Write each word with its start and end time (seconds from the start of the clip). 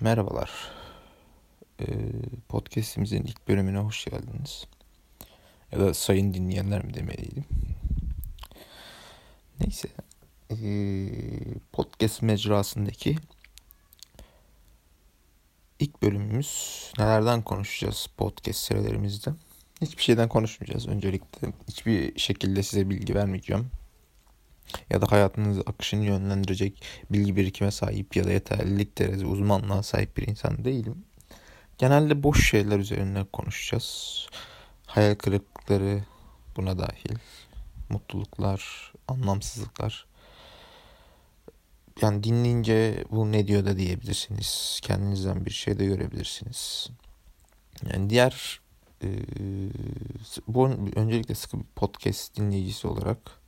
Merhabalar. 0.00 0.50
Ee, 1.80 1.84
podcast'imizin 2.48 3.22
ilk 3.22 3.48
bölümüne 3.48 3.78
hoş 3.78 4.04
geldiniz. 4.04 4.66
Ya 5.72 5.80
da 5.80 5.94
sayın 5.94 6.34
dinleyenler 6.34 6.84
mi 6.84 6.94
demeliydim. 6.94 7.44
Neyse. 9.60 9.88
Ee, 10.50 11.08
podcast 11.72 12.22
mecrasındaki 12.22 13.16
ilk 15.78 16.02
bölümümüz 16.02 16.92
nelerden 16.98 17.42
konuşacağız 17.42 18.06
podcast 18.16 18.60
serilerimizde. 18.60 19.30
Hiçbir 19.80 20.02
şeyden 20.02 20.28
konuşmayacağız. 20.28 20.88
Öncelikle 20.88 21.52
hiçbir 21.68 22.18
şekilde 22.18 22.62
size 22.62 22.90
bilgi 22.90 23.14
vermeyeceğim 23.14 23.70
ya 24.90 25.02
da 25.02 25.12
hayatınızı 25.12 25.60
akışını 25.60 26.04
yönlendirecek 26.04 26.82
bilgi 27.10 27.36
birikime 27.36 27.70
sahip 27.70 28.16
ya 28.16 28.24
da 28.24 28.32
yeterlilik 28.32 28.98
derece 28.98 29.26
uzmanlığa 29.26 29.82
sahip 29.82 30.16
bir 30.16 30.28
insan 30.28 30.64
değilim. 30.64 31.04
Genelde 31.78 32.22
boş 32.22 32.50
şeyler 32.50 32.78
üzerine 32.78 33.24
konuşacağız. 33.32 34.26
Hayal 34.86 35.14
kırıklıkları 35.14 36.04
buna 36.56 36.78
dahil. 36.78 37.18
Mutluluklar, 37.88 38.92
anlamsızlıklar. 39.08 40.06
Yani 42.02 42.24
dinleyince 42.24 43.04
bu 43.10 43.32
ne 43.32 43.46
diyor 43.46 43.64
da 43.64 43.76
diyebilirsiniz. 43.76 44.80
Kendinizden 44.82 45.46
bir 45.46 45.50
şey 45.50 45.78
de 45.78 45.86
görebilirsiniz. 45.86 46.88
Yani 47.92 48.10
diğer 48.10 48.60
e, 49.02 49.08
bu 50.48 50.68
öncelikle 50.96 51.34
sıkı 51.34 51.58
bir 51.58 51.64
podcast 51.76 52.36
dinleyicisi 52.36 52.86
olarak 52.86 53.39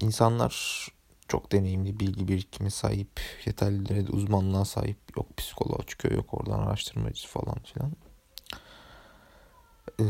İnsanlar 0.00 0.86
çok 1.28 1.52
deneyimli, 1.52 2.00
bilgi 2.00 2.28
birikimi 2.28 2.70
sahip, 2.70 3.20
yeterli 3.46 3.88
derecede 3.88 4.12
uzmanlığa 4.12 4.64
sahip. 4.64 4.98
Yok 5.16 5.36
psikoloğa 5.36 5.86
çıkıyor, 5.86 6.14
yok 6.14 6.34
oradan 6.34 6.58
araştırmacı 6.58 7.28
falan 7.28 7.56
filan. 7.64 7.92
Ee, 10.00 10.04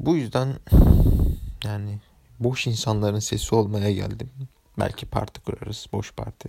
bu 0.00 0.16
yüzden 0.16 0.54
yani 1.64 2.00
boş 2.40 2.66
insanların 2.66 3.18
sesi 3.18 3.54
olmaya 3.54 3.92
geldim. 3.92 4.30
Belki 4.78 5.06
parti 5.06 5.40
kurarız, 5.40 5.86
boş 5.92 6.12
parti. 6.12 6.48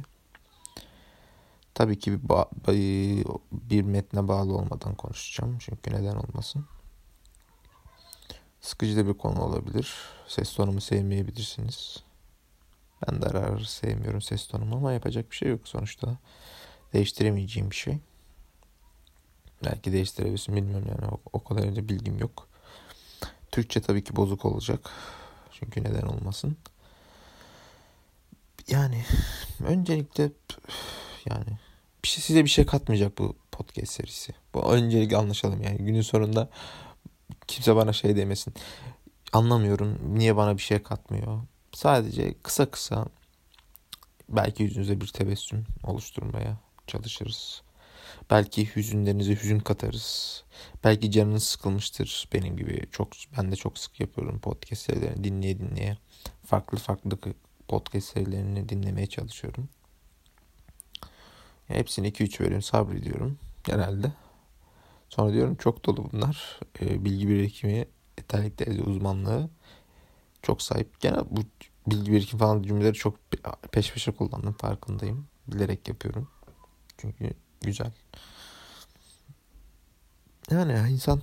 Tabii 1.73 1.99
ki 1.99 2.11
bir, 2.11 2.27
ba- 2.27 2.49
bir 3.51 3.81
metne 3.81 4.27
bağlı 4.27 4.53
olmadan 4.53 4.95
konuşacağım. 4.95 5.57
Çünkü 5.59 5.91
neden 5.91 6.15
olmasın. 6.15 6.65
Sıkıcı 8.61 8.97
da 8.97 9.07
bir 9.07 9.13
konu 9.13 9.41
olabilir. 9.41 9.95
Ses 10.27 10.53
tonumu 10.53 10.81
sevmeyebilirsiniz. 10.81 12.03
Ben 13.07 13.21
de 13.21 13.25
ara 13.25 13.39
ara 13.39 13.65
sevmiyorum 13.65 14.21
ses 14.21 14.47
tonumu 14.47 14.75
ama 14.75 14.93
yapacak 14.93 15.31
bir 15.31 15.35
şey 15.35 15.49
yok 15.49 15.67
sonuçta. 15.67 16.17
Değiştiremeyeceğim 16.93 17.71
bir 17.71 17.75
şey. 17.75 17.97
Belki 19.65 19.93
değiştirebilirsin 19.93 20.55
bilmiyorum 20.55 20.87
yani 20.89 21.11
o, 21.11 21.19
o 21.33 21.43
kadar 21.43 21.75
da 21.75 21.89
bilgim 21.89 22.19
yok. 22.19 22.47
Türkçe 23.51 23.81
tabii 23.81 24.03
ki 24.03 24.15
bozuk 24.15 24.45
olacak. 24.45 24.89
Çünkü 25.51 25.83
neden 25.83 26.01
olmasın. 26.01 26.57
Yani 28.67 29.05
öncelikle 29.65 30.31
yani 31.29 31.59
bir 32.03 32.07
şey 32.07 32.23
size 32.23 32.43
bir 32.45 32.49
şey 32.49 32.65
katmayacak 32.65 33.17
bu 33.17 33.35
podcast 33.51 33.93
serisi. 33.93 34.33
Bu 34.53 34.73
öncelikle 34.73 35.17
anlaşalım 35.17 35.61
yani 35.61 35.77
günün 35.77 36.01
sonunda 36.01 36.49
kimse 37.47 37.75
bana 37.75 37.93
şey 37.93 38.15
demesin. 38.15 38.53
Anlamıyorum 39.33 39.99
niye 40.17 40.35
bana 40.35 40.57
bir 40.57 40.61
şey 40.61 40.83
katmıyor. 40.83 41.39
Sadece 41.73 42.35
kısa 42.43 42.71
kısa 42.71 43.05
belki 44.29 44.63
yüzünüze 44.63 45.01
bir 45.01 45.07
tebessüm 45.07 45.65
oluşturmaya 45.83 46.57
çalışırız. 46.87 47.61
Belki 48.29 48.75
hüzünlerinize 48.75 49.35
hüzün 49.35 49.59
katarız. 49.59 50.43
Belki 50.83 51.11
canınız 51.11 51.43
sıkılmıştır 51.43 52.29
benim 52.33 52.57
gibi. 52.57 52.87
Çok 52.91 53.07
ben 53.37 53.51
de 53.51 53.55
çok 53.55 53.77
sık 53.77 53.99
yapıyorum 53.99 54.39
podcast 54.39 54.81
serilerini 54.81 55.23
dinleye 55.23 55.59
dinleye. 55.59 55.97
Farklı 56.45 56.77
farklı 56.77 57.17
podcast 57.67 58.07
serilerini 58.07 58.69
dinlemeye 58.69 59.07
çalışıyorum. 59.07 59.69
Hepsini 61.67 62.07
2-3 62.07 62.39
bölüm 62.39 62.61
sabrediyorum 62.61 63.37
genelde. 63.63 64.11
Sonra 65.09 65.33
diyorum 65.33 65.55
çok 65.55 65.85
dolu 65.85 66.09
bunlar. 66.11 66.59
E, 66.81 67.05
bilgi 67.05 67.27
birikimi, 67.27 67.85
yeterlilik 68.17 68.87
uzmanlığı 68.87 69.49
çok 70.41 70.61
sahip. 70.61 71.01
Gene 71.01 71.17
bu 71.29 71.41
bilgi 71.87 72.11
birikim 72.11 72.39
falan 72.39 72.63
cümleleri 72.63 72.93
çok 72.93 73.31
peş 73.71 73.93
peşe 73.93 74.11
kullandım 74.11 74.53
farkındayım. 74.53 75.27
Bilerek 75.47 75.87
yapıyorum. 75.87 76.27
Çünkü 76.97 77.33
güzel. 77.61 77.91
Yani 80.51 80.91
insan 80.91 81.21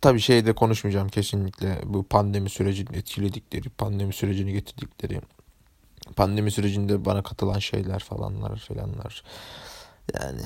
tabii 0.00 0.20
şeyde 0.20 0.52
konuşmayacağım 0.52 1.08
kesinlikle 1.08 1.80
bu 1.84 2.04
pandemi 2.04 2.50
sürecini 2.50 2.96
etkiledikleri, 2.96 3.68
pandemi 3.68 4.12
sürecini 4.12 4.52
getirdikleri, 4.52 5.20
pandemi 6.16 6.50
sürecinde 6.50 7.04
bana 7.04 7.22
katılan 7.22 7.58
şeyler 7.58 7.98
falanlar 7.98 8.58
falanlar. 8.58 9.22
Yani 10.14 10.40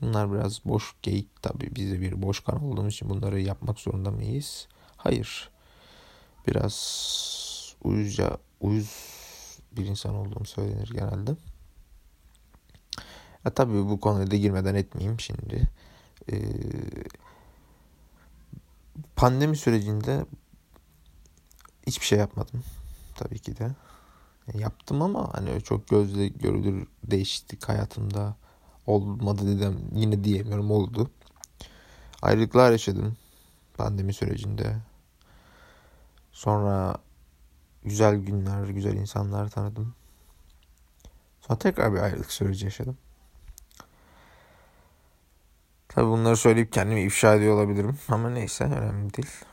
bunlar 0.00 0.32
biraz 0.32 0.64
boş 0.64 0.94
geyik 1.02 1.42
tabii. 1.42 1.74
Biz 1.76 1.92
de 1.92 2.00
bir 2.00 2.22
boş 2.22 2.40
kan 2.40 2.64
olduğumuz 2.64 2.94
için 2.94 3.10
bunları 3.10 3.40
yapmak 3.40 3.78
zorunda 3.78 4.10
mıyız? 4.10 4.68
Hayır 4.96 5.50
biraz 6.46 6.74
uyuzca 7.82 8.38
uyuz 8.60 9.20
bir 9.72 9.86
insan 9.86 10.14
olduğum 10.14 10.44
söylenir 10.44 10.90
genelde. 10.90 11.36
Ya 13.44 13.50
tabii 13.54 13.88
bu 13.88 14.00
konuya 14.00 14.30
da 14.30 14.36
girmeden 14.36 14.74
etmeyeyim 14.74 15.20
şimdi. 15.20 15.68
Ee, 16.32 16.38
pandemi 19.16 19.56
sürecinde 19.56 20.26
hiçbir 21.86 22.06
şey 22.06 22.18
yapmadım. 22.18 22.64
Tabii 23.16 23.38
ki 23.38 23.56
de. 23.56 23.70
Yaptım 24.54 25.02
ama 25.02 25.34
hani 25.34 25.62
çok 25.62 25.88
gözle 25.88 26.28
görülür 26.28 26.86
değişiklik 27.04 27.68
hayatımda 27.68 28.36
olmadı 28.86 29.56
dedim. 29.56 29.90
Yine 29.94 30.24
diyemiyorum 30.24 30.70
oldu. 30.70 31.10
Ayrılıklar 32.22 32.72
yaşadım 32.72 33.16
pandemi 33.76 34.12
sürecinde. 34.12 34.76
Sonra 36.32 36.96
güzel 37.84 38.16
günler, 38.16 38.64
güzel 38.68 38.94
insanlar 38.94 39.48
tanıdım. 39.48 39.94
Sonra 41.40 41.58
tekrar 41.58 41.92
bir 41.92 41.98
ayrılık 41.98 42.32
süreci 42.32 42.64
yaşadım. 42.64 42.98
Tabi 45.88 46.06
bunları 46.06 46.36
söyleyip 46.36 46.72
kendimi 46.72 47.02
ifşa 47.02 47.34
ediyor 47.34 47.54
olabilirim 47.54 47.98
ama 48.08 48.30
neyse 48.30 48.64
önemli 48.64 49.14
değil. 49.14 49.44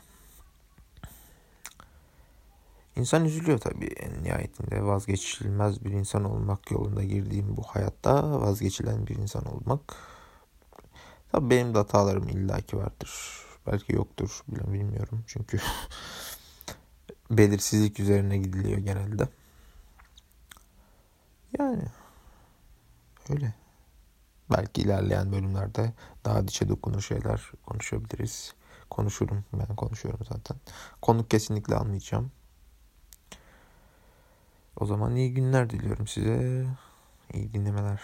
İnsan 2.96 3.24
üzülüyor 3.24 3.58
tabii 3.58 3.86
en 3.86 4.24
nihayetinde 4.24 4.84
vazgeçilmez 4.84 5.84
bir 5.84 5.90
insan 5.90 6.24
olmak 6.24 6.70
yolunda 6.70 7.04
girdiğim 7.04 7.56
bu 7.56 7.62
hayatta 7.62 8.40
vazgeçilen 8.40 9.06
bir 9.06 9.16
insan 9.16 9.44
olmak. 9.44 9.80
Tabii 11.32 11.50
benim 11.50 11.74
de 11.74 11.78
hatalarım 11.78 12.28
illaki 12.28 12.76
vardır. 12.76 13.10
Belki 13.66 13.92
yoktur 13.92 14.42
bilmiyorum 14.48 15.24
çünkü 15.26 15.58
belirsizlik 17.30 18.00
üzerine 18.00 18.38
gidiliyor 18.38 18.78
genelde. 18.78 19.28
Yani 21.58 21.84
öyle. 23.30 23.54
Belki 24.50 24.80
ilerleyen 24.80 25.32
bölümlerde 25.32 25.92
daha 26.24 26.48
dişe 26.48 26.68
dokunur 26.68 27.00
şeyler 27.00 27.52
konuşabiliriz. 27.66 28.54
Konuşurum. 28.90 29.44
Ben 29.52 29.76
konuşuyorum 29.76 30.26
zaten. 30.32 30.56
Konuk 31.02 31.30
kesinlikle 31.30 31.74
anlayacağım. 31.74 32.32
O 34.76 34.86
zaman 34.86 35.16
iyi 35.16 35.34
günler 35.34 35.70
diliyorum 35.70 36.06
size. 36.06 36.66
İyi 37.34 37.52
dinlemeler. 37.52 38.00